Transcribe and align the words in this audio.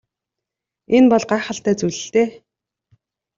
Энэ 0.95 1.07
бол 1.11 1.25
гайхалтай 1.31 1.73
зүйл 1.79 1.99
л 2.03 2.07
дээ. 2.13 2.27